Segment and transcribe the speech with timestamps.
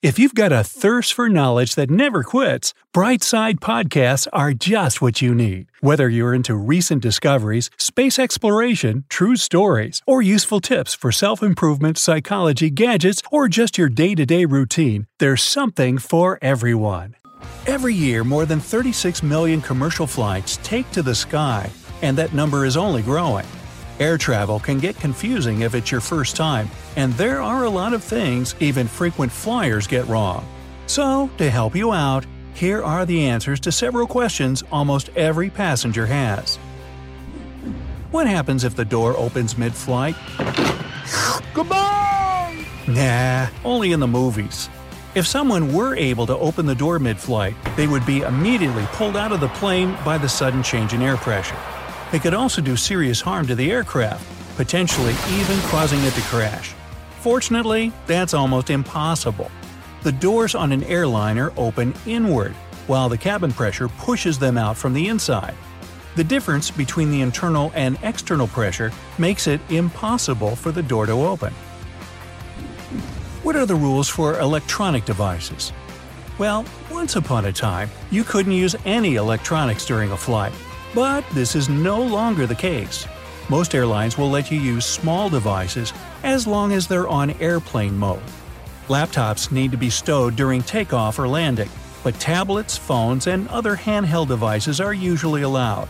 [0.00, 5.20] If you've got a thirst for knowledge that never quits, Brightside Podcasts are just what
[5.20, 5.72] you need.
[5.80, 11.98] Whether you're into recent discoveries, space exploration, true stories, or useful tips for self improvement,
[11.98, 17.16] psychology, gadgets, or just your day to day routine, there's something for everyone.
[17.66, 22.64] Every year, more than 36 million commercial flights take to the sky, and that number
[22.64, 23.46] is only growing.
[24.00, 27.92] Air travel can get confusing if it's your first time, and there are a lot
[27.92, 30.46] of things even frequent flyers get wrong.
[30.86, 32.24] So, to help you out,
[32.54, 36.56] here are the answers to several questions almost every passenger has.
[38.12, 40.14] What happens if the door opens mid flight?
[41.52, 42.64] Goodbye!
[42.86, 44.70] Nah, only in the movies.
[45.16, 49.16] If someone were able to open the door mid flight, they would be immediately pulled
[49.16, 51.58] out of the plane by the sudden change in air pressure.
[52.10, 56.74] It could also do serious harm to the aircraft, potentially even causing it to crash.
[57.20, 59.50] Fortunately, that's almost impossible.
[60.04, 62.52] The doors on an airliner open inward,
[62.86, 65.54] while the cabin pressure pushes them out from the inside.
[66.16, 71.12] The difference between the internal and external pressure makes it impossible for the door to
[71.12, 71.52] open.
[73.42, 75.72] What are the rules for electronic devices?
[76.38, 80.52] Well, once upon a time, you couldn't use any electronics during a flight.
[80.94, 83.06] But this is no longer the case.
[83.48, 88.22] Most airlines will let you use small devices as long as they're on airplane mode.
[88.88, 91.68] Laptops need to be stowed during takeoff or landing,
[92.02, 95.88] but tablets, phones, and other handheld devices are usually allowed.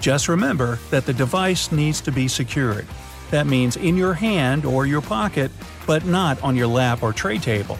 [0.00, 2.86] Just remember that the device needs to be secured.
[3.30, 5.50] That means in your hand or your pocket,
[5.86, 7.76] but not on your lap or tray table.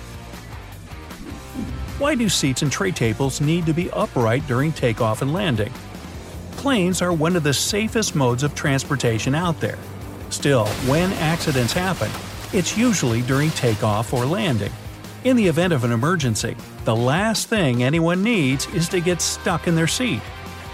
[1.98, 5.72] Why do seats and tray tables need to be upright during takeoff and landing?
[6.58, 9.78] Planes are one of the safest modes of transportation out there.
[10.28, 12.10] Still, when accidents happen,
[12.52, 14.72] it's usually during takeoff or landing.
[15.24, 19.68] In the event of an emergency, the last thing anyone needs is to get stuck
[19.68, 20.20] in their seat.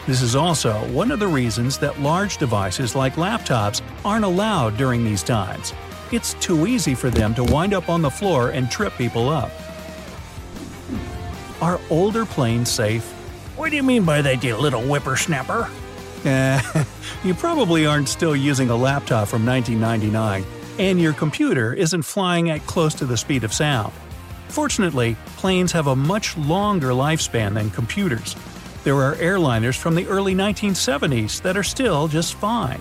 [0.06, 5.04] This is also one of the reasons that large devices like laptops aren't allowed during
[5.04, 5.74] these times.
[6.12, 9.50] It's too easy for them to wind up on the floor and trip people up.
[11.60, 13.13] Are older planes safe?
[13.56, 15.70] What do you mean by that, you little whippersnapper?
[16.24, 16.84] Eh,
[17.24, 20.44] you probably aren't still using a laptop from 1999,
[20.80, 23.92] and your computer isn't flying at close to the speed of sound.
[24.48, 28.34] Fortunately, planes have a much longer lifespan than computers.
[28.82, 32.80] There are airliners from the early 1970s that are still just fine.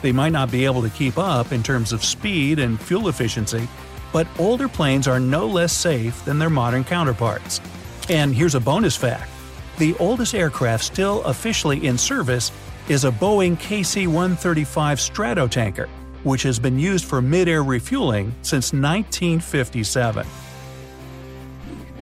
[0.00, 3.68] They might not be able to keep up in terms of speed and fuel efficiency,
[4.10, 7.60] but older planes are no less safe than their modern counterparts.
[8.08, 9.30] And here's a bonus fact
[9.78, 12.52] the oldest aircraft still officially in service
[12.88, 15.88] is a Boeing KC 135 Stratotanker,
[16.22, 20.26] which has been used for mid air refueling since 1957.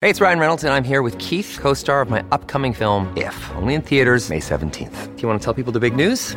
[0.03, 3.13] Hey, it's Ryan Reynolds, and I'm here with Keith, co star of my upcoming film,
[3.17, 5.17] If, only in theaters, May 17th.
[5.17, 6.37] Do you want to tell people the big news?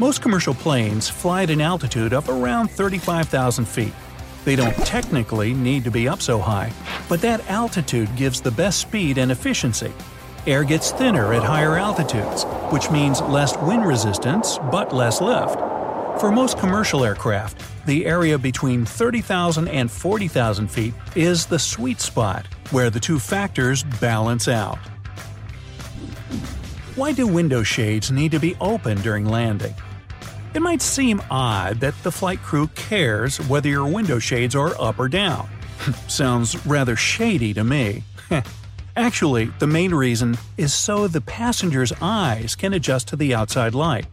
[0.00, 3.92] Most commercial planes fly at an altitude of around 35,000 feet.
[4.44, 6.72] They don't technically need to be up so high,
[7.08, 9.92] but that altitude gives the best speed and efficiency.
[10.48, 12.42] Air gets thinner at higher altitudes,
[12.72, 15.60] which means less wind resistance but less lift.
[16.20, 22.46] For most commercial aircraft, the area between 30,000 and 40,000 feet is the sweet spot,
[22.72, 24.78] where the two factors balance out.
[26.96, 29.74] Why do window shades need to be open during landing?
[30.54, 35.00] It might seem odd that the flight crew cares whether your window shades are up
[35.00, 35.48] or down.
[36.06, 38.04] Sounds rather shady to me.
[38.96, 44.06] Actually, the main reason is so the passenger's eyes can adjust to the outside light.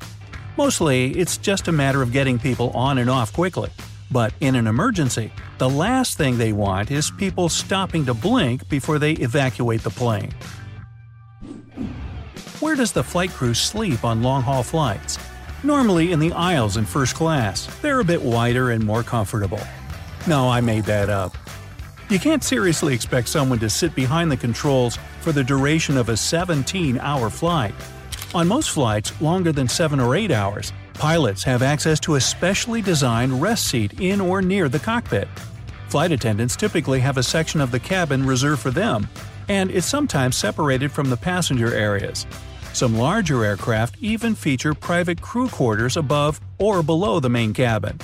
[0.57, 3.69] Mostly, it's just a matter of getting people on and off quickly.
[4.09, 8.97] But in an emergency, the last thing they want is people stopping to blink before
[8.97, 10.33] they evacuate the plane.
[12.59, 15.19] Where does the flight crew sleep on long haul flights?
[15.63, 19.59] Normally in the aisles in first class, they're a bit wider and more comfortable.
[20.27, 21.37] No, I made that up.
[22.09, 26.17] You can't seriously expect someone to sit behind the controls for the duration of a
[26.17, 27.75] 17 hour flight.
[28.33, 32.81] On most flights longer than 7 or 8 hours, pilots have access to a specially
[32.81, 35.27] designed rest seat in or near the cockpit.
[35.89, 39.07] Flight attendants typically have a section of the cabin reserved for them,
[39.47, 42.25] and it's sometimes separated from the passenger areas.
[42.73, 47.99] Some larger aircraft even feature private crew quarters above or below the main cabin.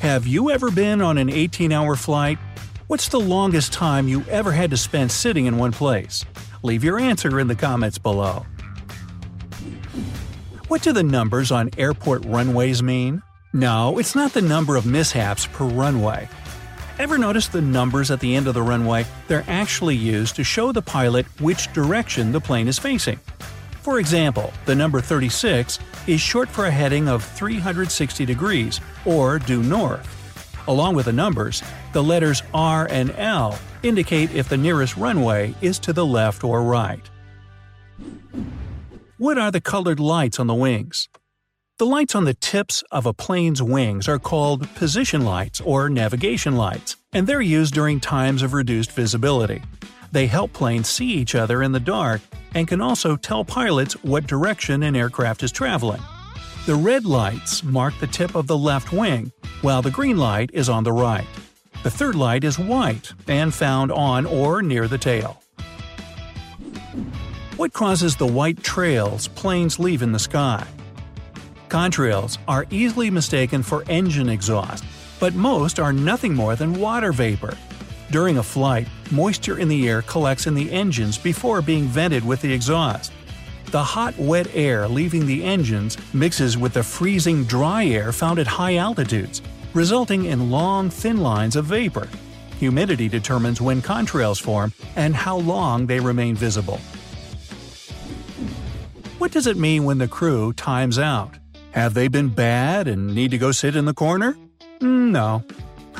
[0.00, 2.38] Have you ever been on an 18 hour flight?
[2.88, 6.24] What's the longest time you ever had to spend sitting in one place?
[6.62, 8.44] Leave your answer in the comments below.
[10.68, 13.22] What do the numbers on airport runways mean?
[13.52, 16.28] No, it's not the number of mishaps per runway.
[16.98, 19.06] Ever notice the numbers at the end of the runway?
[19.28, 23.18] They're actually used to show the pilot which direction the plane is facing.
[23.82, 29.60] For example, the number 36 is short for a heading of 360 degrees, or due
[29.60, 30.08] north.
[30.68, 35.80] Along with the numbers, the letters R and L indicate if the nearest runway is
[35.80, 37.02] to the left or right.
[39.18, 41.08] What are the colored lights on the wings?
[41.78, 46.54] The lights on the tips of a plane's wings are called position lights or navigation
[46.54, 49.60] lights, and they're used during times of reduced visibility.
[50.12, 52.20] They help planes see each other in the dark
[52.54, 56.00] and can also tell pilots what direction an aircraft is traveling.
[56.66, 59.32] The red lights mark the tip of the left wing,
[59.62, 61.26] while the green light is on the right.
[61.82, 65.42] The third light is white and found on or near the tail.
[67.56, 70.66] What causes the white trails planes leave in the sky?
[71.68, 74.84] Contrails are easily mistaken for engine exhaust,
[75.18, 77.56] but most are nothing more than water vapor.
[78.10, 82.40] During a flight, moisture in the air collects in the engines before being vented with
[82.40, 83.12] the exhaust.
[83.66, 88.46] The hot, wet air leaving the engines mixes with the freezing, dry air found at
[88.46, 89.42] high altitudes,
[89.74, 92.08] resulting in long, thin lines of vapor.
[92.58, 96.78] Humidity determines when contrails form and how long they remain visible.
[99.18, 101.38] What does it mean when the crew times out?
[101.72, 104.36] Have they been bad and need to go sit in the corner?
[104.80, 105.44] Mm, no.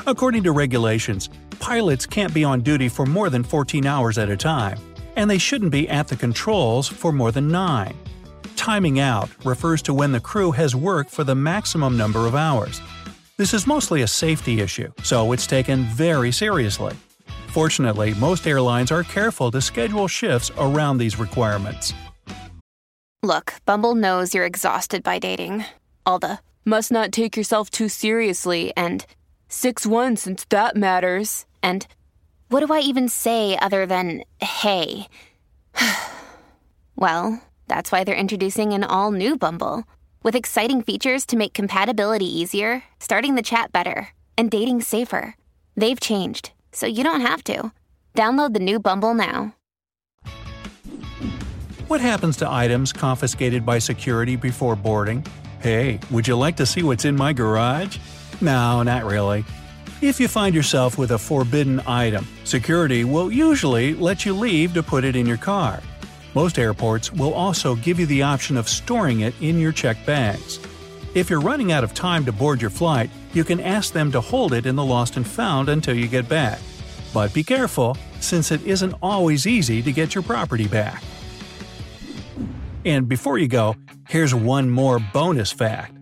[0.06, 1.30] According to regulations,
[1.62, 4.76] pilots can't be on duty for more than 14 hours at a time,
[5.14, 7.94] and they shouldn't be at the controls for more than 9.
[8.56, 12.80] Timing out refers to when the crew has worked for the maximum number of hours.
[13.38, 16.96] This is mostly a safety issue, so it's taken very seriously.
[17.46, 21.94] Fortunately, most airlines are careful to schedule shifts around these requirements.
[23.22, 25.64] Look, Bumble knows you're exhausted by dating.
[26.04, 29.06] All the must not take yourself too seriously and
[29.48, 31.46] 6 1 since that matters.
[31.62, 31.86] And
[32.48, 35.08] what do I even say other than hey?
[36.96, 39.84] well, that's why they're introducing an all new Bumble
[40.22, 45.36] with exciting features to make compatibility easier, starting the chat better, and dating safer.
[45.76, 47.72] They've changed, so you don't have to.
[48.14, 49.54] Download the new Bumble now.
[51.88, 55.26] What happens to items confiscated by security before boarding?
[55.60, 57.98] Hey, would you like to see what's in my garage?
[58.40, 59.44] No, not really.
[60.02, 64.82] If you find yourself with a forbidden item, security will usually let you leave to
[64.82, 65.80] put it in your car.
[66.34, 70.58] Most airports will also give you the option of storing it in your checked bags.
[71.14, 74.20] If you're running out of time to board your flight, you can ask them to
[74.20, 76.58] hold it in the lost and found until you get back.
[77.14, 81.00] But be careful, since it isn't always easy to get your property back.
[82.84, 83.76] And before you go,
[84.08, 86.01] here's one more bonus fact.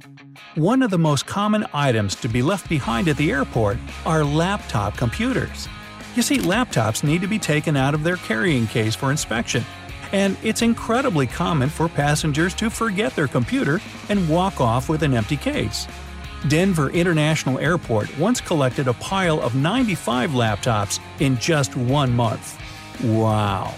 [0.57, 4.97] One of the most common items to be left behind at the airport are laptop
[4.97, 5.69] computers.
[6.17, 9.65] You see, laptops need to be taken out of their carrying case for inspection,
[10.11, 15.15] and it's incredibly common for passengers to forget their computer and walk off with an
[15.15, 15.87] empty case.
[16.49, 22.59] Denver International Airport once collected a pile of 95 laptops in just one month.
[23.05, 23.73] Wow!